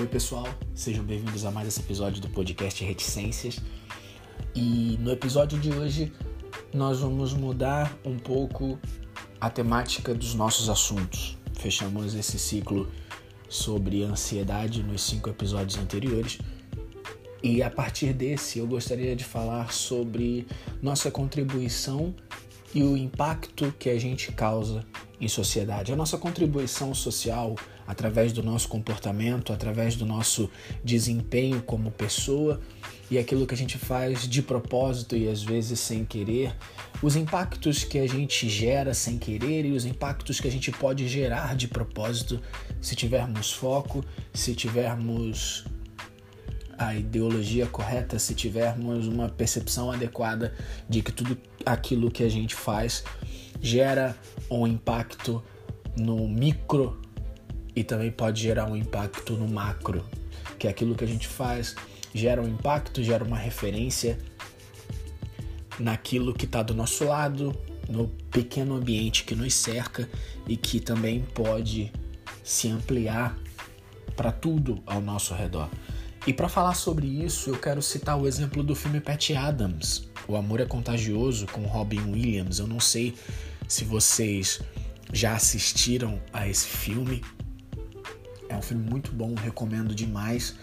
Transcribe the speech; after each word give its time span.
Oi, 0.00 0.06
pessoal, 0.06 0.46
sejam 0.74 1.04
bem-vindos 1.04 1.44
a 1.44 1.50
mais 1.50 1.68
esse 1.68 1.80
episódio 1.80 2.22
do 2.22 2.28
podcast 2.30 2.82
Reticências. 2.82 3.60
E 4.54 4.96
no 4.98 5.10
episódio 5.10 5.58
de 5.58 5.70
hoje 5.74 6.10
nós 6.72 7.00
vamos 7.00 7.34
mudar 7.34 7.94
um 8.02 8.18
pouco 8.18 8.78
a 9.38 9.50
temática 9.50 10.14
dos 10.14 10.34
nossos 10.34 10.70
assuntos. 10.70 11.36
Fechamos 11.52 12.14
esse 12.14 12.38
ciclo 12.38 12.90
sobre 13.46 14.02
ansiedade 14.02 14.82
nos 14.82 15.02
cinco 15.02 15.28
episódios 15.28 15.76
anteriores. 15.76 16.38
E 17.42 17.62
a 17.62 17.68
partir 17.68 18.14
desse 18.14 18.58
eu 18.58 18.66
gostaria 18.66 19.14
de 19.14 19.22
falar 19.22 19.70
sobre 19.70 20.46
nossa 20.80 21.10
contribuição 21.10 22.14
e 22.74 22.82
o 22.82 22.96
impacto 22.96 23.70
que 23.78 23.90
a 23.90 23.98
gente 24.00 24.32
causa 24.32 24.82
em 25.20 25.28
sociedade. 25.28 25.92
A 25.92 25.96
nossa 25.96 26.16
contribuição 26.16 26.94
social 26.94 27.54
através 27.86 28.32
do 28.32 28.42
nosso 28.42 28.68
comportamento, 28.68 29.52
através 29.52 29.96
do 29.96 30.06
nosso 30.06 30.48
desempenho 30.82 31.60
como 31.62 31.90
pessoa 31.90 32.60
e 33.10 33.18
aquilo 33.18 33.46
que 33.46 33.54
a 33.54 33.56
gente 33.56 33.76
faz 33.76 34.28
de 34.28 34.40
propósito 34.40 35.16
e 35.16 35.28
às 35.28 35.42
vezes 35.42 35.80
sem 35.80 36.04
querer, 36.04 36.54
os 37.02 37.16
impactos 37.16 37.82
que 37.82 37.98
a 37.98 38.08
gente 38.08 38.48
gera 38.48 38.94
sem 38.94 39.18
querer 39.18 39.66
e 39.66 39.72
os 39.72 39.84
impactos 39.84 40.40
que 40.40 40.46
a 40.46 40.52
gente 40.52 40.70
pode 40.70 41.08
gerar 41.08 41.56
de 41.56 41.66
propósito 41.66 42.40
se 42.80 42.94
tivermos 42.94 43.52
foco, 43.52 44.04
se 44.32 44.54
tivermos 44.54 45.64
a 46.78 46.94
ideologia 46.94 47.66
correta, 47.66 48.18
se 48.18 48.34
tivermos 48.34 49.06
uma 49.06 49.28
percepção 49.28 49.90
adequada 49.90 50.54
de 50.88 51.02
que 51.02 51.12
tudo 51.12 51.36
aquilo 51.72 52.10
que 52.10 52.22
a 52.22 52.28
gente 52.28 52.54
faz 52.54 53.04
gera 53.60 54.16
um 54.50 54.66
impacto 54.66 55.42
no 55.96 56.28
micro 56.28 57.00
e 57.74 57.84
também 57.84 58.10
pode 58.10 58.42
gerar 58.42 58.66
um 58.66 58.76
impacto 58.76 59.34
no 59.34 59.48
macro, 59.48 60.04
que 60.58 60.66
é 60.66 60.70
aquilo 60.70 60.94
que 60.94 61.04
a 61.04 61.06
gente 61.06 61.28
faz 61.28 61.74
gera 62.14 62.42
um 62.42 62.48
impacto, 62.48 63.02
gera 63.02 63.24
uma 63.24 63.36
referência 63.36 64.18
naquilo 65.78 66.34
que 66.34 66.44
está 66.44 66.62
do 66.62 66.74
nosso 66.74 67.04
lado, 67.04 67.56
no 67.88 68.08
pequeno 68.30 68.74
ambiente 68.74 69.24
que 69.24 69.34
nos 69.34 69.54
cerca 69.54 70.08
e 70.46 70.56
que 70.56 70.80
também 70.80 71.22
pode 71.34 71.92
se 72.42 72.68
ampliar 72.68 73.36
para 74.16 74.32
tudo 74.32 74.82
ao 74.86 75.00
nosso 75.00 75.34
redor. 75.34 75.68
E 76.26 76.32
para 76.32 76.48
falar 76.48 76.74
sobre 76.74 77.06
isso, 77.06 77.50
eu 77.50 77.58
quero 77.58 77.80
citar 77.80 78.18
o 78.18 78.26
exemplo 78.26 78.62
do 78.62 78.74
filme 78.74 79.00
Pat 79.00 79.30
Adams, 79.30 80.08
O 80.28 80.36
Amor 80.36 80.60
é 80.60 80.66
Contagioso, 80.66 81.46
com 81.46 81.62
Robin 81.62 82.12
Williams. 82.12 82.58
Eu 82.58 82.66
não 82.66 82.78
sei 82.78 83.14
se 83.66 83.84
vocês 83.84 84.60
já 85.12 85.34
assistiram 85.34 86.20
a 86.32 86.46
esse 86.46 86.66
filme. 86.66 87.22
É 88.48 88.56
um 88.56 88.62
filme 88.62 88.88
muito 88.88 89.12
bom, 89.12 89.34
recomendo 89.34 89.94
demais. 89.94 90.56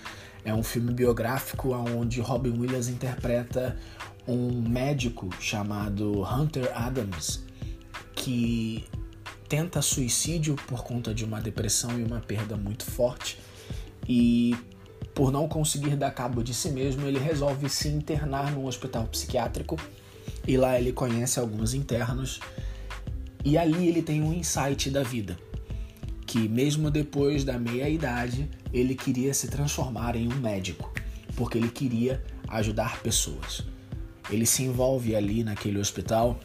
É 0.46 0.54
um 0.54 0.64
filme 0.64 0.94
biográfico 0.94 1.74
onde 1.74 2.22
Robin 2.22 2.52
Williams 2.52 2.88
interpreta 2.88 3.78
um 4.28 4.62
médico 4.62 5.30
chamado 5.40 6.24
Hunter 6.24 6.72
Adams 6.76 7.44
que 8.16 8.86
tenta 9.50 9.82
suicídio 9.82 10.56
por 10.68 10.84
conta 10.84 11.14
de 11.14 11.26
uma 11.26 11.42
depressão 11.42 12.00
e 12.00 12.04
uma 12.04 12.20
perda 12.20 12.56
muito 12.56 12.86
forte. 12.86 13.40
E 14.08 14.56
por 15.18 15.32
não 15.32 15.48
conseguir 15.48 15.96
dar 15.96 16.12
cabo 16.12 16.44
de 16.44 16.54
si 16.54 16.70
mesmo, 16.70 17.08
ele 17.08 17.18
resolve 17.18 17.68
se 17.68 17.88
internar 17.88 18.52
num 18.52 18.68
hospital 18.68 19.08
psiquiátrico 19.08 19.76
e 20.48 20.56
lá 20.56 20.80
ele 20.80 20.92
conhece 20.92 21.40
alguns 21.40 21.74
internos 21.74 22.40
e 23.44 23.58
ali 23.58 23.88
ele 23.88 24.04
tem 24.04 24.22
um 24.22 24.32
insight 24.32 24.92
da 24.92 25.02
vida, 25.02 25.36
que 26.28 26.48
mesmo 26.48 26.92
depois 26.92 27.44
da 27.44 27.58
meia 27.58 27.90
idade, 27.90 28.48
ele 28.72 28.94
queria 28.94 29.34
se 29.34 29.48
transformar 29.48 30.16
em 30.16 30.32
um 30.32 30.36
médico, 30.36 30.94
porque 31.36 31.58
ele 31.58 31.70
queria 31.70 32.24
ajudar 32.50 33.02
pessoas. 33.02 33.64
Ele 34.30 34.46
se 34.46 34.62
envolve 34.62 35.16
ali 35.16 35.44
naquele 35.44 35.80
hospital 35.80 36.40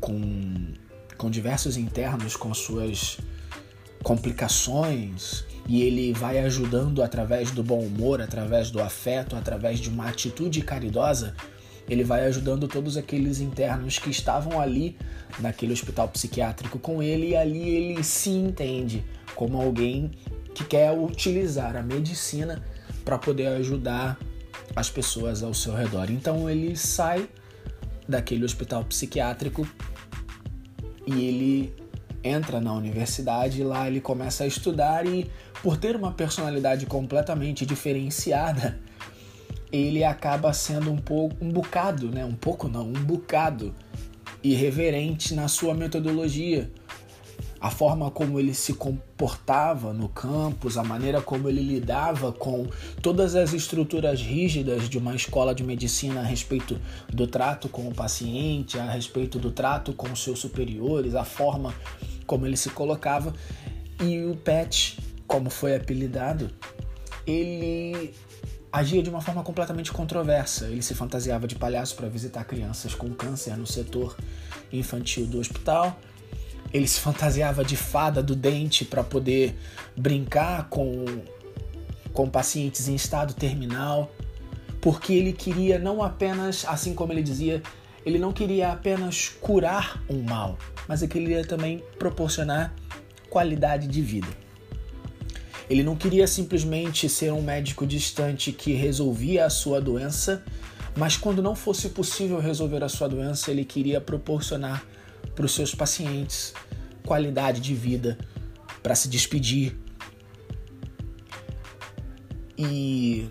com, 0.00 0.72
com 1.16 1.30
diversos 1.30 1.76
internos 1.76 2.34
com 2.34 2.52
suas 2.52 3.18
complicações 4.02 5.44
e 5.68 5.82
ele 5.82 6.12
vai 6.12 6.38
ajudando 6.38 7.02
através 7.02 7.50
do 7.50 7.62
bom 7.62 7.80
humor, 7.80 8.20
através 8.20 8.70
do 8.70 8.80
afeto, 8.80 9.34
através 9.34 9.78
de 9.80 9.88
uma 9.88 10.08
atitude 10.08 10.60
caridosa, 10.62 11.34
ele 11.88 12.04
vai 12.04 12.24
ajudando 12.26 12.66
todos 12.66 12.96
aqueles 12.96 13.40
internos 13.40 13.98
que 13.98 14.10
estavam 14.10 14.60
ali 14.60 14.96
naquele 15.38 15.72
hospital 15.72 16.08
psiquiátrico 16.08 16.78
com 16.78 17.02
ele 17.02 17.30
e 17.30 17.36
ali 17.36 17.68
ele 17.68 18.02
se 18.02 18.30
entende 18.30 19.04
como 19.34 19.60
alguém 19.60 20.10
que 20.54 20.64
quer 20.64 20.90
utilizar 20.92 21.76
a 21.76 21.82
medicina 21.82 22.62
para 23.04 23.18
poder 23.18 23.48
ajudar 23.48 24.18
as 24.74 24.90
pessoas 24.90 25.42
ao 25.42 25.54
seu 25.54 25.74
redor. 25.74 26.10
Então 26.10 26.50
ele 26.50 26.76
sai 26.76 27.28
daquele 28.08 28.44
hospital 28.44 28.84
psiquiátrico 28.84 29.66
e 31.06 31.12
ele 31.24 31.74
entra 32.22 32.60
na 32.60 32.72
universidade 32.72 33.62
lá 33.62 33.86
ele 33.86 34.00
começa 34.00 34.42
a 34.42 34.46
estudar 34.46 35.06
e 35.06 35.30
por 35.66 35.76
ter 35.76 35.96
uma 35.96 36.12
personalidade 36.12 36.86
completamente 36.86 37.66
diferenciada, 37.66 38.78
ele 39.72 40.04
acaba 40.04 40.52
sendo 40.52 40.92
um 40.92 40.96
pouco 40.96 41.44
um 41.44 41.50
bocado, 41.50 42.08
né? 42.08 42.24
Um 42.24 42.36
pouco 42.36 42.68
não, 42.68 42.86
um 42.86 42.92
bocado 42.92 43.74
irreverente 44.44 45.34
na 45.34 45.48
sua 45.48 45.74
metodologia. 45.74 46.70
A 47.60 47.68
forma 47.68 48.12
como 48.12 48.38
ele 48.38 48.54
se 48.54 48.74
comportava 48.74 49.92
no 49.92 50.08
campus, 50.08 50.78
a 50.78 50.84
maneira 50.84 51.20
como 51.20 51.48
ele 51.48 51.62
lidava 51.62 52.30
com 52.30 52.68
todas 53.02 53.34
as 53.34 53.52
estruturas 53.52 54.20
rígidas 54.20 54.88
de 54.88 54.98
uma 54.98 55.16
escola 55.16 55.52
de 55.52 55.64
medicina 55.64 56.20
a 56.20 56.24
respeito 56.24 56.80
do 57.12 57.26
trato 57.26 57.68
com 57.68 57.88
o 57.88 57.92
paciente, 57.92 58.78
a 58.78 58.88
respeito 58.88 59.36
do 59.36 59.50
trato 59.50 59.92
com 59.92 60.12
os 60.12 60.22
seus 60.22 60.38
superiores, 60.38 61.16
a 61.16 61.24
forma 61.24 61.74
como 62.24 62.46
ele 62.46 62.56
se 62.56 62.70
colocava. 62.70 63.34
E 64.00 64.22
o 64.26 64.36
Pet, 64.36 64.98
como 65.36 65.50
foi 65.50 65.76
apelidado, 65.76 66.50
ele 67.26 68.14
agia 68.72 69.02
de 69.02 69.10
uma 69.10 69.20
forma 69.20 69.42
completamente 69.42 69.92
controversa. 69.92 70.64
Ele 70.64 70.80
se 70.80 70.94
fantasiava 70.94 71.46
de 71.46 71.54
palhaço 71.56 71.94
para 71.94 72.08
visitar 72.08 72.42
crianças 72.44 72.94
com 72.94 73.12
câncer 73.12 73.54
no 73.54 73.66
setor 73.66 74.16
infantil 74.72 75.26
do 75.26 75.38
hospital. 75.38 76.00
Ele 76.72 76.88
se 76.88 77.00
fantasiava 77.00 77.62
de 77.62 77.76
fada 77.76 78.22
do 78.22 78.34
dente 78.34 78.82
para 78.82 79.04
poder 79.04 79.58
brincar 79.94 80.70
com, 80.70 81.04
com 82.14 82.30
pacientes 82.30 82.88
em 82.88 82.94
estado 82.94 83.34
terminal, 83.34 84.10
porque 84.80 85.12
ele 85.12 85.34
queria 85.34 85.78
não 85.78 86.02
apenas, 86.02 86.64
assim 86.66 86.94
como 86.94 87.12
ele 87.12 87.22
dizia, 87.22 87.62
ele 88.06 88.18
não 88.18 88.32
queria 88.32 88.72
apenas 88.72 89.28
curar 89.28 90.02
um 90.08 90.22
mal, 90.22 90.58
mas 90.88 91.02
ele 91.02 91.12
queria 91.12 91.44
também 91.44 91.84
proporcionar 91.98 92.74
qualidade 93.28 93.86
de 93.86 94.00
vida. 94.00 94.45
Ele 95.68 95.82
não 95.82 95.96
queria 95.96 96.26
simplesmente 96.26 97.08
ser 97.08 97.32
um 97.32 97.42
médico 97.42 97.86
distante 97.86 98.52
que 98.52 98.72
resolvia 98.72 99.46
a 99.46 99.50
sua 99.50 99.80
doença, 99.80 100.42
mas 100.96 101.16
quando 101.16 101.42
não 101.42 101.56
fosse 101.56 101.88
possível 101.88 102.38
resolver 102.38 102.82
a 102.84 102.88
sua 102.88 103.08
doença, 103.08 103.50
ele 103.50 103.64
queria 103.64 104.00
proporcionar 104.00 104.84
para 105.34 105.44
os 105.44 105.52
seus 105.52 105.74
pacientes 105.74 106.54
qualidade 107.04 107.60
de 107.60 107.74
vida 107.74 108.16
para 108.82 108.94
se 108.94 109.08
despedir. 109.08 109.76
E 112.56 113.28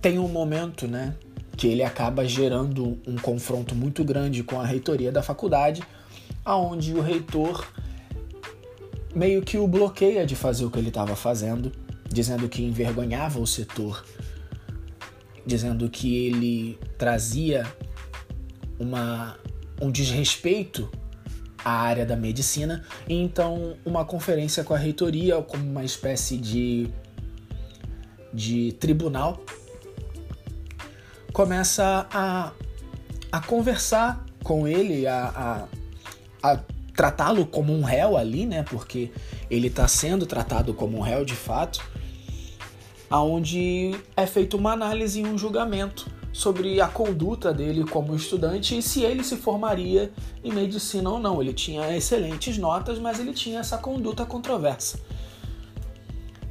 tem 0.00 0.18
um 0.18 0.28
momento, 0.28 0.86
né, 0.86 1.14
que 1.56 1.66
ele 1.66 1.82
acaba 1.82 2.26
gerando 2.26 2.98
um 3.06 3.16
confronto 3.16 3.74
muito 3.74 4.04
grande 4.04 4.42
com 4.42 4.60
a 4.60 4.64
reitoria 4.66 5.12
da 5.12 5.22
faculdade, 5.22 5.82
aonde 6.44 6.94
o 6.94 7.00
reitor 7.00 7.66
meio 9.14 9.42
que 9.42 9.56
o 9.56 9.66
bloqueia 9.66 10.26
de 10.26 10.34
fazer 10.34 10.64
o 10.64 10.70
que 10.70 10.78
ele 10.78 10.88
estava 10.88 11.14
fazendo, 11.14 11.70
dizendo 12.08 12.48
que 12.48 12.62
envergonhava 12.62 13.38
o 13.38 13.46
setor, 13.46 14.04
dizendo 15.46 15.88
que 15.88 16.26
ele 16.26 16.78
trazia 16.98 17.66
uma, 18.78 19.38
um 19.80 19.90
desrespeito 19.90 20.90
à 21.64 21.72
área 21.72 22.04
da 22.04 22.16
medicina, 22.16 22.84
e 23.08 23.14
então 23.14 23.76
uma 23.84 24.04
conferência 24.04 24.64
com 24.64 24.74
a 24.74 24.78
reitoria, 24.78 25.40
como 25.42 25.64
uma 25.64 25.84
espécie 25.84 26.36
de, 26.36 26.88
de 28.32 28.72
tribunal, 28.72 29.42
começa 31.32 32.06
a, 32.12 32.52
a 33.32 33.40
conversar 33.40 34.24
com 34.42 34.68
ele, 34.68 35.06
a, 35.06 35.68
a, 36.42 36.52
a 36.52 36.73
tratá-lo 36.94 37.46
como 37.46 37.72
um 37.72 37.82
réu 37.82 38.16
ali, 38.16 38.46
né? 38.46 38.62
Porque 38.62 39.10
ele 39.50 39.68
está 39.68 39.86
sendo 39.88 40.26
tratado 40.26 40.72
como 40.72 40.98
um 40.98 41.00
réu 41.00 41.24
de 41.24 41.34
fato, 41.34 41.82
aonde 43.10 43.94
é 44.16 44.26
feita 44.26 44.56
uma 44.56 44.72
análise 44.72 45.20
e 45.20 45.24
um 45.24 45.36
julgamento 45.36 46.10
sobre 46.32 46.80
a 46.80 46.88
conduta 46.88 47.54
dele 47.54 47.84
como 47.84 48.14
estudante 48.16 48.76
e 48.76 48.82
se 48.82 49.02
ele 49.02 49.22
se 49.22 49.36
formaria 49.36 50.12
em 50.42 50.52
medicina 50.52 51.08
ou 51.08 51.20
não. 51.20 51.40
Ele 51.40 51.52
tinha 51.52 51.96
excelentes 51.96 52.58
notas, 52.58 52.98
mas 52.98 53.20
ele 53.20 53.32
tinha 53.32 53.60
essa 53.60 53.78
conduta 53.78 54.26
controversa. 54.26 54.98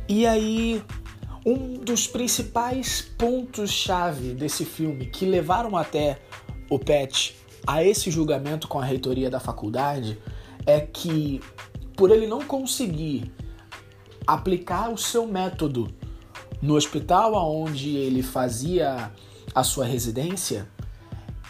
E 0.07 0.25
aí, 0.25 0.81
um 1.45 1.73
dos 1.73 2.07
principais 2.07 3.01
pontos-chave 3.17 4.33
desse 4.33 4.63
filme 4.63 5.07
que 5.07 5.25
levaram 5.25 5.75
até 5.75 6.19
o 6.69 6.79
Pet 6.79 7.35
a 7.65 7.83
esse 7.83 8.09
julgamento 8.09 8.67
com 8.67 8.79
a 8.79 8.85
reitoria 8.85 9.29
da 9.29 9.39
faculdade 9.39 10.17
é 10.65 10.79
que, 10.79 11.41
por 11.95 12.11
ele 12.11 12.27
não 12.27 12.41
conseguir 12.41 13.31
aplicar 14.25 14.89
o 14.89 14.97
seu 14.97 15.27
método 15.27 15.93
no 16.61 16.75
hospital 16.75 17.33
onde 17.51 17.95
ele 17.95 18.23
fazia 18.23 19.11
a 19.53 19.63
sua 19.63 19.85
residência, 19.85 20.67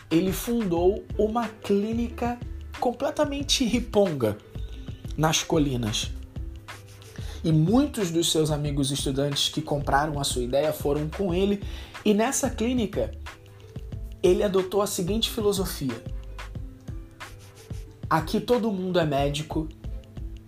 ele 0.10 0.32
fundou 0.32 1.04
uma 1.18 1.48
clínica 1.48 2.40
completamente 2.80 3.64
riponga 3.64 4.38
nas 5.16 5.44
colinas. 5.44 6.12
E 7.44 7.52
muitos 7.52 8.10
dos 8.10 8.32
seus 8.32 8.52
amigos 8.52 8.92
estudantes 8.92 9.50
que 9.50 9.62
compraram 9.62 10.20
a 10.20 10.24
sua 10.24 10.44
ideia 10.44 10.72
foram 10.72 11.10
com 11.10 11.34
ele, 11.34 11.62
e 12.06 12.14
nessa 12.14 12.50
clínica 12.50 13.12
ele 14.22 14.44
adotou 14.44 14.82
a 14.82 14.88
seguinte 14.88 15.30
filosofia: 15.30 16.04
aqui 18.14 18.40
todo 18.40 18.72
mundo 18.72 19.00
é 19.00 19.06
médico 19.06 19.68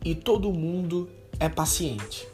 e 0.03 0.13
todo 0.13 0.53
mundo 0.53 1.09
é 1.39 1.49
paciente. 1.49 2.27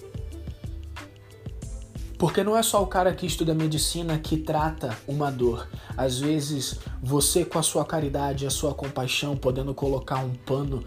Porque 2.17 2.43
não 2.43 2.57
é 2.57 2.61
só 2.61 2.83
o 2.83 2.85
cara 2.85 3.13
que 3.13 3.25
estuda 3.25 3.53
medicina 3.53 4.19
que 4.19 4.35
trata 4.35 4.95
uma 5.07 5.31
dor. 5.31 5.69
Às 5.95 6.19
vezes, 6.19 6.79
você 7.01 7.45
com 7.45 7.57
a 7.57 7.63
sua 7.63 7.85
caridade, 7.85 8.45
a 8.45 8.49
sua 8.49 8.73
compaixão, 8.73 9.37
podendo 9.37 9.73
colocar 9.73 10.17
um 10.17 10.33
pano, 10.33 10.83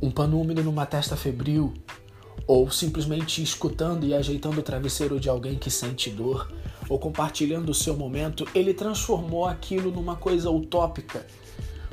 um 0.00 0.08
pano 0.08 0.40
úmido 0.40 0.62
numa 0.62 0.86
testa 0.86 1.16
febril, 1.16 1.74
ou 2.46 2.70
simplesmente 2.70 3.42
escutando 3.42 4.06
e 4.06 4.14
ajeitando 4.14 4.60
o 4.60 4.62
travesseiro 4.62 5.18
de 5.18 5.28
alguém 5.28 5.56
que 5.56 5.68
sente 5.68 6.10
dor, 6.10 6.48
ou 6.88 6.96
compartilhando 6.96 7.70
o 7.70 7.74
seu 7.74 7.96
momento, 7.96 8.46
ele 8.54 8.72
transformou 8.72 9.46
aquilo 9.46 9.90
numa 9.90 10.14
coisa 10.14 10.48
utópica. 10.48 11.26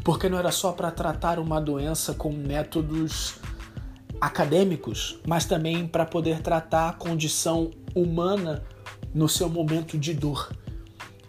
Porque 0.07 0.29
não 0.29 0.39
era 0.39 0.53
só 0.53 0.71
para 0.71 0.89
tratar 0.89 1.37
uma 1.37 1.59
doença 1.59 2.13
com 2.13 2.31
métodos 2.31 3.35
acadêmicos, 4.21 5.19
mas 5.27 5.43
também 5.43 5.85
para 5.85 6.05
poder 6.05 6.39
tratar 6.39 6.87
a 6.87 6.93
condição 6.93 7.71
humana 7.93 8.63
no 9.13 9.27
seu 9.27 9.49
momento 9.49 9.97
de 9.97 10.13
dor. 10.13 10.49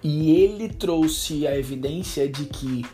E 0.01 0.31
ele 0.31 0.69
trouxe 0.69 1.45
a 1.45 1.59
evidência 1.59 2.29
de 2.29 2.45
que 2.45 2.87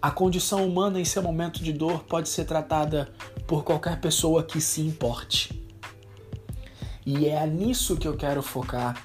a 0.00 0.08
condição 0.12 0.64
humana 0.64 1.00
em 1.00 1.04
seu 1.04 1.20
momento 1.20 1.60
de 1.60 1.72
dor 1.72 2.04
pode 2.04 2.28
ser 2.28 2.44
tratada 2.44 3.12
por 3.44 3.64
qualquer 3.64 4.00
pessoa 4.00 4.44
que 4.44 4.60
se 4.60 4.80
importe. 4.80 5.68
E 7.04 7.26
é 7.26 7.44
nisso 7.44 7.96
que 7.96 8.06
eu 8.06 8.16
quero 8.16 8.40
focar 8.40 9.04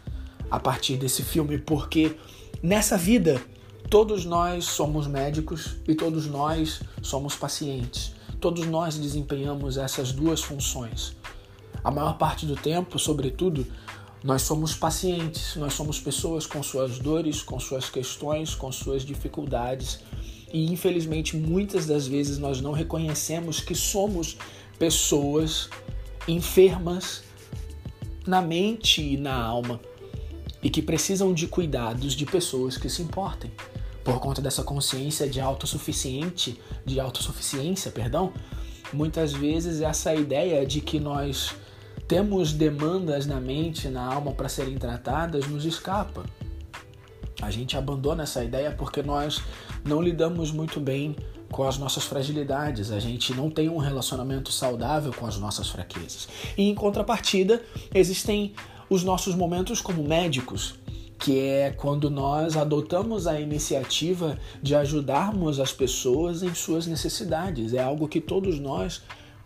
a 0.52 0.60
partir 0.60 0.96
desse 0.98 1.24
filme, 1.24 1.58
porque 1.58 2.20
nessa 2.62 2.96
vida 2.96 3.42
todos 3.94 4.26
nós 4.26 4.66
somos 4.66 5.06
médicos 5.06 5.76
e 5.88 5.94
todos 5.94 6.26
nós 6.26 6.82
somos 7.00 7.36
pacientes. 7.36 8.16
Todos 8.42 8.66
nós 8.66 8.98
desempenhamos 8.98 9.78
essas 9.78 10.12
duas 10.12 10.42
funções. 10.42 11.16
A 11.84 11.92
maior 11.92 12.18
parte 12.18 12.48
do 12.48 12.56
tempo, 12.56 12.98
sobretudo, 12.98 13.68
nós 14.24 14.42
somos 14.42 14.74
pacientes, 14.74 15.56
nós 15.58 15.76
somos 15.76 16.00
pessoas 16.00 16.48
com 16.48 16.64
suas 16.64 16.98
dores, 16.98 17.44
com 17.44 17.60
suas 17.60 17.88
questões, 17.88 18.56
com 18.56 18.72
suas 18.72 19.06
dificuldades. 19.06 20.00
E 20.52 20.74
infelizmente, 20.74 21.38
muitas 21.38 21.86
das 21.86 22.08
vezes 22.08 22.40
nós 22.40 22.60
não 22.60 22.72
reconhecemos 22.72 23.60
que 23.60 23.76
somos 23.76 24.38
pessoas 24.80 25.70
enfermas 26.28 27.22
na 28.26 28.42
mente 28.42 29.04
e 29.04 29.18
na 29.18 29.40
alma 29.40 29.80
e 30.64 30.70
que 30.72 30.82
precisam 30.82 31.32
de 31.32 31.46
cuidados 31.46 32.14
de 32.14 32.26
pessoas 32.26 32.76
que 32.76 32.90
se 32.90 33.04
importem 33.04 33.52
por 34.04 34.20
conta 34.20 34.42
dessa 34.42 34.64
consciência 34.64 35.28
de 35.28 35.40
autossuficiente, 35.40 36.60
de 36.86 37.00
autossuficiência, 37.00 37.92
perdão, 37.92 38.34
muitas 38.92 39.34
vezes 39.34 39.82
essa 39.82 40.14
ideia 40.14 40.66
de 40.66 40.82
que 40.82 41.00
nós 41.00 41.56
temos 42.08 42.54
demandas 42.54 43.26
na 43.26 43.40
mente, 43.40 43.88
na 43.88 44.06
alma 44.06 44.34
para 44.34 44.50
serem 44.50 44.78
tratadas 44.78 45.48
nos 45.48 45.66
escapa. 45.66 46.26
A 47.42 47.50
gente 47.50 47.78
abandona 47.78 48.24
essa 48.24 48.44
ideia 48.44 48.72
porque 48.72 49.02
nós 49.02 49.42
não 49.84 50.02
lidamos 50.02 50.52
muito 50.52 50.80
bem 50.80 51.16
com 51.52 51.64
as 51.68 51.78
nossas 51.78 52.04
fragilidades, 52.04 52.92
a 52.92 53.00
gente 53.00 53.34
não 53.34 53.50
tem 53.50 53.70
um 53.70 53.78
relacionamento 53.78 54.52
saudável 54.52 55.14
com 55.14 55.26
as 55.26 55.38
nossas 55.38 55.70
fraquezas. 55.70 56.28
E 56.58 56.64
em 56.64 56.74
contrapartida, 56.74 57.62
existem 57.94 58.54
os 58.90 59.04
nossos 59.04 59.36
momentos 59.36 59.80
como 59.80 60.04
médicos, 60.04 60.76
que 61.18 61.40
é 61.40 61.72
quando 61.72 62.10
nós 62.10 62.58
adotamos 62.58 63.28
a 63.28 63.40
iniciativa 63.40 64.38
de 64.62 64.76
ajudarmos 64.76 65.60
as 65.60 65.72
pessoas 65.72 66.44
em 66.44 66.54
suas 66.54 66.88
necessidades. 66.88 67.74
É 67.74 67.82
algo 67.82 68.08
que 68.08 68.20
todos 68.20 68.60
nós 68.60 69.02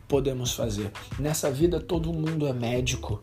podemos 0.08 0.54
fazer. 0.54 0.92
Nessa 1.20 1.52
vida 1.52 1.80
todo 1.80 2.14
mundo 2.14 2.48
é 2.48 2.54
médico, 2.54 3.22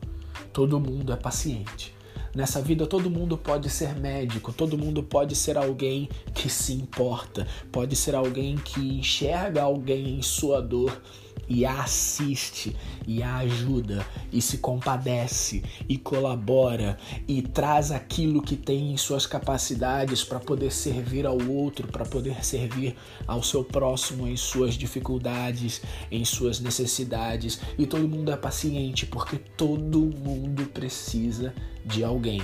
todo 0.53 0.79
mundo 0.79 1.13
é 1.13 1.17
paciente. 1.17 1.95
Nessa 2.35 2.61
vida 2.61 2.85
todo 2.87 3.09
mundo 3.09 3.39
pode 3.39 3.71
ser 3.71 3.95
médico, 3.95 4.53
todo 4.53 4.77
mundo 4.77 5.05
pode 5.05 5.37
ser 5.37 5.57
alguém 5.57 6.09
que 6.35 6.51
se 6.51 6.73
importa, 6.73 7.47
pode 7.71 7.95
ser 7.95 8.15
alguém 8.17 8.57
que 8.57 8.81
enxerga 8.99 9.63
alguém 9.63 10.19
em 10.19 10.23
sua 10.23 10.61
dor 10.61 11.01
e 11.49 11.65
a 11.65 11.83
assiste 11.83 12.75
e 13.07 13.23
a 13.23 13.37
ajuda 13.37 14.07
e 14.33 14.41
se 14.41 14.59
compadece 14.59 15.63
e 15.89 15.97
colabora 15.99 16.99
e 17.29 17.43
traz 17.43 17.91
aquilo 17.91 18.43
que 18.43 18.57
tem 18.57 18.93
em 18.93 18.97
suas 18.97 19.27
capacidades 19.27 20.25
para 20.25 20.41
poder 20.41 20.73
servir 20.73 21.27
ao 21.27 21.39
outro, 21.49 21.87
para 21.89 22.05
poder 22.05 22.45
servir 22.45 22.97
ao 23.27 23.43
seu 23.43 23.65
próximo 23.65 24.27
em 24.27 24.37
suas 24.37 24.75
dificuldades, 24.75 25.83
em 26.11 26.25
suas 26.25 26.61
necessidades. 26.61 27.61
E 27.79 27.87
todo 27.87 28.09
mundo 28.09 28.31
é 28.33 28.37
paciente 28.37 29.07
porque 29.07 29.37
todo 29.37 30.01
mundo 30.01 30.67
precisa 30.67 31.55
de 31.85 32.03
alguém. 32.03 32.43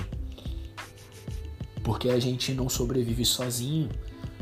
Porque 1.83 2.09
a 2.09 2.19
gente 2.19 2.53
não 2.53 2.69
sobrevive 2.69 3.25
sozinho 3.25 3.89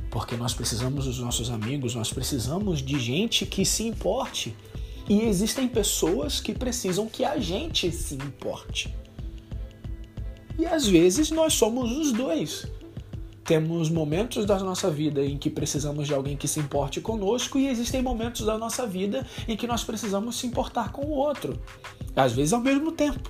porque 0.09 0.35
nós 0.35 0.53
precisamos 0.53 1.05
dos 1.05 1.19
nossos 1.19 1.49
amigos, 1.49 1.95
nós 1.95 2.11
precisamos 2.11 2.81
de 2.81 2.99
gente 2.99 3.45
que 3.45 3.63
se 3.63 3.83
importe. 3.83 4.55
E 5.07 5.21
existem 5.21 5.67
pessoas 5.67 6.39
que 6.39 6.53
precisam 6.53 7.07
que 7.07 7.23
a 7.23 7.39
gente 7.39 7.91
se 7.91 8.15
importe. 8.15 8.93
E 10.57 10.65
às 10.65 10.85
vezes 10.85 11.31
nós 11.31 11.53
somos 11.53 11.91
os 11.91 12.11
dois. 12.11 12.67
Temos 13.43 13.89
momentos 13.89 14.45
da 14.45 14.59
nossa 14.59 14.91
vida 14.91 15.25
em 15.25 15.37
que 15.37 15.49
precisamos 15.49 16.05
de 16.05 16.13
alguém 16.13 16.37
que 16.37 16.47
se 16.47 16.59
importe 16.59 17.01
conosco, 17.01 17.57
e 17.57 17.67
existem 17.67 18.01
momentos 18.01 18.45
da 18.45 18.57
nossa 18.57 18.85
vida 18.85 19.25
em 19.47 19.57
que 19.57 19.65
nós 19.65 19.83
precisamos 19.83 20.35
se 20.35 20.45
importar 20.45 20.91
com 20.91 21.05
o 21.05 21.11
outro, 21.11 21.59
às 22.15 22.33
vezes 22.33 22.53
ao 22.53 22.61
mesmo 22.61 22.91
tempo. 22.91 23.27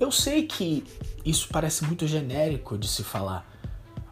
Eu 0.00 0.10
sei 0.10 0.46
que 0.46 0.84
isso 1.28 1.48
parece 1.50 1.84
muito 1.84 2.06
genérico 2.06 2.78
de 2.78 2.88
se 2.88 3.04
falar, 3.04 3.46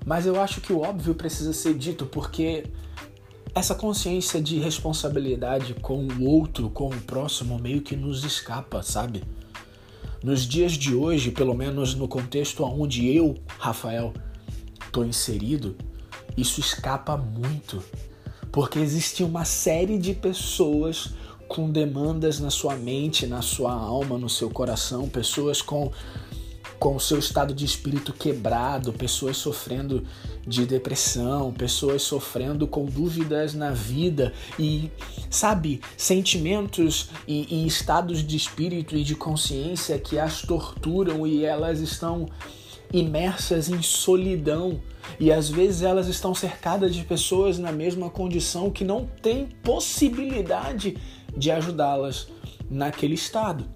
mas 0.05 0.27
eu 0.27 0.41
acho 0.41 0.61
que 0.61 0.73
o 0.73 0.83
óbvio 0.83 1.15
precisa 1.15 1.53
ser 1.53 1.75
dito 1.75 2.07
porque 2.07 2.65
essa 3.55 3.75
consciência 3.75 4.41
de 4.41 4.59
responsabilidade 4.59 5.75
com 5.75 6.07
o 6.07 6.25
outro, 6.29 6.69
com 6.69 6.89
o 6.89 7.01
próximo, 7.01 7.59
meio 7.59 7.81
que 7.81 7.97
nos 7.97 8.23
escapa, 8.23 8.83
sabe? 8.83 9.25
Nos 10.23 10.43
dias 10.43 10.73
de 10.73 10.95
hoje, 10.95 11.31
pelo 11.31 11.55
menos 11.55 11.95
no 11.95 12.07
contexto 12.07 12.63
onde 12.65 13.11
eu, 13.15 13.35
Rafael, 13.59 14.13
estou 14.85 15.07
inserido, 15.07 15.75
isso 16.37 16.61
escapa 16.61 17.17
muito. 17.17 17.83
Porque 18.53 18.79
existe 18.79 19.23
uma 19.23 19.45
série 19.45 19.99
de 19.99 20.15
pessoas 20.15 21.15
com 21.49 21.71
demandas 21.71 22.41
na 22.41 22.51
sua 22.51 22.77
mente, 22.77 23.27
na 23.27 23.41
sua 23.41 23.73
alma, 23.73 24.19
no 24.19 24.29
seu 24.29 24.51
coração, 24.51 25.09
pessoas 25.09 25.63
com 25.63 25.91
com 26.79 26.97
o 26.97 27.01
seu 27.01 27.19
estado 27.19 27.55
de 27.55 27.65
espírito 27.65 28.13
quebrado, 28.13 28.93
pessoas 28.93 29.37
sofrendo 29.37 30.05
de 30.47 30.67
depressão, 30.67 31.53
pessoas 31.53 32.03
sofrendo 32.03 32.67
com 32.67 32.85
dúvidas 32.85 33.55
na 33.55 33.71
vida 33.71 34.33
e, 34.59 34.91
sabe, 35.31 35.81
sentimentos 35.97 37.11
e, 37.27 37.63
e 37.63 37.67
estados 37.67 38.25
de 38.25 38.37
espírito 38.37 38.97
e 38.97 39.03
de 39.03 39.15
consciência 39.15 39.99
que 39.99 40.19
as 40.19 40.43
torturam 40.43 41.27
e 41.27 41.45
elas 41.45 41.81
estão 41.81 42.29
imersas 42.93 43.69
em 43.69 43.83
solidão 43.83 44.81
e 45.19 45.33
às 45.33 45.49
vezes 45.49 45.83
elas 45.83 46.09
estão 46.09 46.35
cercadas 46.35 46.95
de 46.95 47.03
pessoas 47.05 47.59
na 47.59 47.73
mesma 47.73 48.11
condição 48.11 48.71
que 48.71 48.85
não 48.85 49.09
têm 49.23 49.47
possibilidade 49.63 50.97
de 51.37 51.51
ajudá-las 51.51 52.29
naquele 52.71 53.15
estado. 53.15 53.69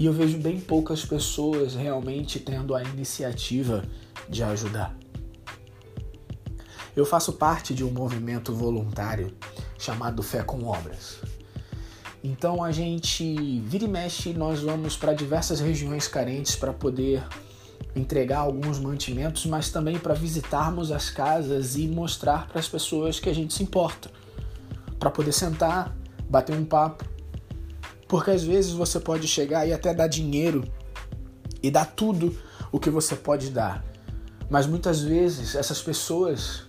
E 0.00 0.06
eu 0.06 0.14
vejo 0.14 0.38
bem 0.38 0.58
poucas 0.58 1.04
pessoas 1.04 1.74
realmente 1.74 2.40
tendo 2.40 2.74
a 2.74 2.82
iniciativa 2.82 3.84
de 4.30 4.42
ajudar. 4.42 4.96
Eu 6.96 7.04
faço 7.04 7.34
parte 7.34 7.74
de 7.74 7.84
um 7.84 7.90
movimento 7.90 8.54
voluntário 8.54 9.36
chamado 9.78 10.22
Fé 10.22 10.42
com 10.42 10.64
Obras. 10.64 11.18
Então 12.24 12.64
a 12.64 12.72
gente 12.72 13.60
vira 13.60 13.84
e 13.84 13.88
mexe, 13.88 14.32
nós 14.32 14.62
vamos 14.62 14.96
para 14.96 15.12
diversas 15.12 15.60
regiões 15.60 16.08
carentes 16.08 16.56
para 16.56 16.72
poder 16.72 17.22
entregar 17.94 18.38
alguns 18.38 18.78
mantimentos, 18.78 19.44
mas 19.44 19.68
também 19.68 19.98
para 19.98 20.14
visitarmos 20.14 20.90
as 20.90 21.10
casas 21.10 21.76
e 21.76 21.86
mostrar 21.86 22.48
para 22.48 22.58
as 22.58 22.66
pessoas 22.66 23.20
que 23.20 23.28
a 23.28 23.34
gente 23.34 23.52
se 23.52 23.62
importa, 23.62 24.10
para 24.98 25.10
poder 25.10 25.32
sentar, 25.32 25.94
bater 26.26 26.56
um 26.56 26.64
papo, 26.64 27.04
porque 28.10 28.32
às 28.32 28.42
vezes 28.42 28.72
você 28.72 28.98
pode 28.98 29.28
chegar 29.28 29.64
e 29.68 29.72
até 29.72 29.94
dar 29.94 30.08
dinheiro 30.08 30.64
e 31.62 31.70
dar 31.70 31.84
tudo 31.84 32.36
o 32.72 32.80
que 32.80 32.90
você 32.90 33.14
pode 33.14 33.50
dar, 33.50 33.84
mas 34.50 34.66
muitas 34.66 35.00
vezes 35.00 35.54
essas 35.54 35.80
pessoas 35.80 36.64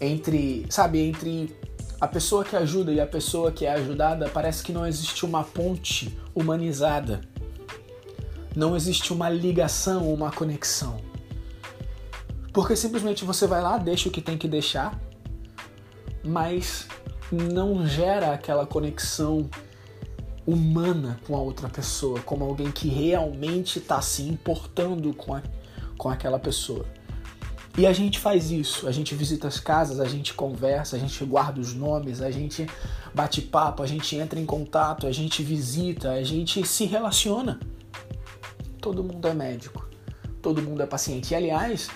entre, 0.00 0.64
sabe, 0.70 1.00
entre 1.00 1.54
a 2.00 2.08
pessoa 2.08 2.42
que 2.42 2.56
ajuda 2.56 2.90
e 2.90 3.00
a 3.00 3.06
pessoa 3.06 3.52
que 3.52 3.66
é 3.66 3.72
ajudada, 3.72 4.30
parece 4.30 4.62
que 4.62 4.72
não 4.72 4.86
existe 4.86 5.26
uma 5.26 5.44
ponte 5.44 6.18
humanizada. 6.34 7.20
Não 8.56 8.74
existe 8.74 9.12
uma 9.12 9.28
ligação, 9.28 10.10
uma 10.12 10.30
conexão. 10.30 11.00
Porque 12.50 12.74
simplesmente 12.74 13.26
você 13.26 13.46
vai 13.46 13.60
lá, 13.60 13.76
deixa 13.76 14.08
o 14.08 14.12
que 14.12 14.22
tem 14.22 14.38
que 14.38 14.48
deixar, 14.48 14.98
mas 16.24 16.86
não 17.30 17.86
gera 17.86 18.32
aquela 18.32 18.64
conexão 18.64 19.50
humana 20.48 21.20
com 21.26 21.36
a 21.36 21.40
outra 21.40 21.68
pessoa, 21.68 22.20
como 22.20 22.42
alguém 22.42 22.70
que 22.70 22.88
realmente 22.88 23.78
está 23.78 24.00
se 24.00 24.22
importando 24.22 25.12
com, 25.12 25.34
a, 25.34 25.42
com 25.98 26.08
aquela 26.08 26.38
pessoa. 26.38 26.86
E 27.76 27.86
a 27.86 27.92
gente 27.92 28.18
faz 28.18 28.50
isso, 28.50 28.88
a 28.88 28.90
gente 28.90 29.14
visita 29.14 29.46
as 29.46 29.60
casas, 29.60 30.00
a 30.00 30.06
gente 30.06 30.32
conversa, 30.32 30.96
a 30.96 30.98
gente 30.98 31.22
guarda 31.22 31.60
os 31.60 31.74
nomes, 31.74 32.22
a 32.22 32.30
gente 32.30 32.66
bate 33.14 33.42
papo, 33.42 33.82
a 33.82 33.86
gente 33.86 34.16
entra 34.16 34.40
em 34.40 34.46
contato, 34.46 35.06
a 35.06 35.12
gente 35.12 35.42
visita, 35.42 36.12
a 36.12 36.22
gente 36.22 36.66
se 36.66 36.86
relaciona. 36.86 37.60
Todo 38.80 39.04
mundo 39.04 39.28
é 39.28 39.34
médico, 39.34 39.86
todo 40.40 40.62
mundo 40.62 40.82
é 40.82 40.86
paciente. 40.86 41.32
E 41.32 41.34
aliás, 41.36 41.90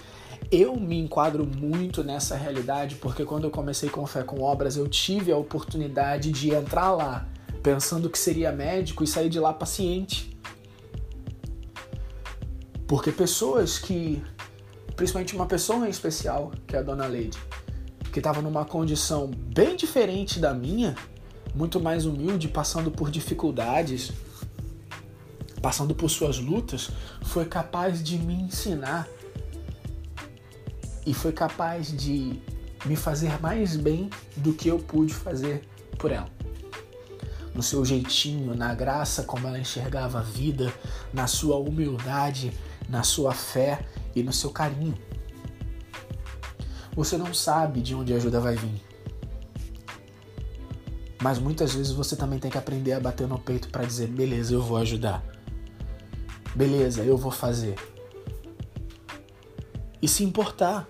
eu 0.51 0.77
me 0.77 0.99
enquadro 0.99 1.47
muito 1.47 2.05
nessa 2.05 2.37
realidade 2.37 2.97
porque 2.97 3.25
quando 3.25 3.45
eu 3.45 3.51
comecei 3.51 3.89
com 3.89 4.07
Fé 4.07 4.23
com 4.23 4.43
Obras, 4.43 4.77
eu 4.77 4.87
tive 4.87 5.33
a 5.33 5.39
oportunidade 5.39 6.31
de 6.31 6.51
entrar 6.51 6.93
lá 6.93 7.32
pensando 7.63 8.11
que 8.11 8.19
seria 8.19 8.53
médico 8.53 9.05
e 9.05 9.07
sair 9.07 9.29
de 9.29 9.39
lá 9.39 9.53
paciente. 9.53 10.37
Porque 12.87 13.11
pessoas 13.11 13.79
que 13.79 14.23
principalmente 14.97 15.35
uma 15.35 15.47
pessoa 15.47 15.87
em 15.87 15.91
especial, 15.91 16.53
que 16.67 16.77
é 16.77 16.79
a 16.79 16.83
dona 16.83 17.07
Lady, 17.07 17.39
que 18.13 18.19
estava 18.19 18.43
numa 18.43 18.65
condição 18.65 19.29
bem 19.29 19.75
diferente 19.75 20.39
da 20.39 20.53
minha, 20.53 20.95
muito 21.55 21.81
mais 21.81 22.07
humilde, 22.07 22.49
passando 22.49 22.91
por 22.91 23.11
dificuldades, 23.11 24.13
passando 25.61 25.95
por 25.95 26.11
suas 26.11 26.39
lutas, 26.39 26.91
foi 27.23 27.45
capaz 27.45 28.03
de 28.03 28.19
me 28.19 28.35
ensinar 28.35 29.09
e 31.07 31.15
foi 31.15 31.33
capaz 31.33 31.89
de 31.97 32.41
me 32.85 32.97
fazer 32.97 33.41
mais 33.41 33.77
bem 33.77 34.11
do 34.37 34.53
que 34.53 34.69
eu 34.69 34.79
pude 34.79 35.15
fazer 35.15 35.63
por 35.99 36.11
ela. 36.11 36.42
No 37.55 37.63
seu 37.63 37.85
jeitinho, 37.85 38.55
na 38.55 38.75
graça 38.75 39.25
como 39.25 39.47
ela 39.47 39.59
enxergava 39.59 40.21
a 40.21 40.23
vida, 40.23 40.73
na 41.13 41.27
sua 41.27 41.57
humildade, 41.57 42.53
na 42.89 43.03
sua 43.03 43.33
fé 43.33 43.85
e 44.15 44.23
no 44.23 44.33
seu 44.33 44.51
carinho. 44.51 44.97
Você 46.95 47.17
não 47.17 47.33
sabe 47.33 47.81
de 47.81 47.95
onde 47.95 48.13
a 48.13 48.17
ajuda 48.17 48.41
vai 48.41 48.57
vir. 48.57 48.83
Mas 51.23 51.39
muitas 51.39 51.73
vezes 51.73 51.93
você 51.93 52.17
também 52.17 52.39
tem 52.39 52.51
que 52.51 52.59
aprender 52.59 52.93
a 52.93 53.01
bater 53.01 53.29
no 53.29 53.39
peito 53.39 53.69
para 53.69 53.85
dizer: 53.85 54.09
beleza, 54.09 54.53
eu 54.53 54.61
vou 54.61 54.77
ajudar. 54.79 55.25
Beleza, 56.55 57.03
eu 57.03 57.17
vou 57.17 57.31
fazer. 57.31 57.77
E 60.03 60.09
se 60.09 60.25
importar. 60.25 60.87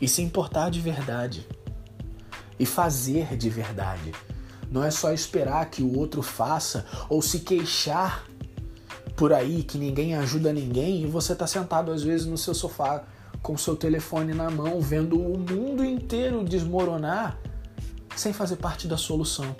E 0.00 0.06
se 0.06 0.22
importar 0.22 0.70
de 0.70 0.80
verdade. 0.80 1.48
E 2.58 2.66
fazer 2.66 3.36
de 3.36 3.48
verdade. 3.48 4.12
Não 4.70 4.84
é 4.84 4.90
só 4.90 5.12
esperar 5.12 5.70
que 5.70 5.82
o 5.82 5.96
outro 5.96 6.22
faça 6.22 6.84
ou 7.08 7.22
se 7.22 7.40
queixar 7.40 8.26
por 9.16 9.32
aí 9.32 9.62
que 9.62 9.78
ninguém 9.78 10.14
ajuda 10.14 10.52
ninguém 10.52 11.02
e 11.02 11.06
você 11.06 11.32
está 11.32 11.46
sentado 11.46 11.90
às 11.90 12.02
vezes 12.02 12.26
no 12.26 12.38
seu 12.38 12.54
sofá 12.54 13.04
com 13.42 13.56
seu 13.56 13.76
telefone 13.76 14.34
na 14.34 14.50
mão, 14.50 14.80
vendo 14.80 15.20
o 15.20 15.38
mundo 15.38 15.84
inteiro 15.84 16.44
desmoronar 16.44 17.38
sem 18.14 18.32
fazer 18.32 18.56
parte 18.56 18.86
da 18.86 18.96
solução. 18.96 19.56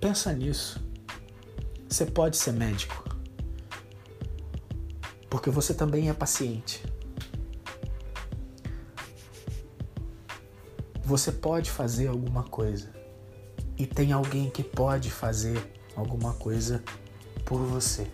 Pensa 0.00 0.32
nisso. 0.32 0.80
Você 1.88 2.06
pode 2.06 2.36
ser 2.36 2.52
médico. 2.52 3.04
Porque 5.28 5.50
você 5.50 5.74
também 5.74 6.08
é 6.08 6.12
paciente. 6.14 6.82
Você 11.10 11.32
pode 11.32 11.72
fazer 11.72 12.06
alguma 12.06 12.44
coisa. 12.44 12.88
E 13.76 13.84
tem 13.84 14.12
alguém 14.12 14.48
que 14.48 14.62
pode 14.62 15.10
fazer 15.10 15.60
alguma 15.96 16.34
coisa 16.34 16.84
por 17.44 17.58
você. 17.58 18.06